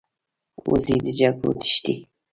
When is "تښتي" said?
1.61-1.95